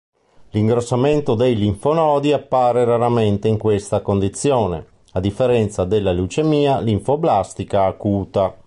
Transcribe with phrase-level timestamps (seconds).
[0.53, 8.57] L'ingrossamento dei linfonodi appare raramente in questa condizione, a differenza della leucemia linfoblastica acuta.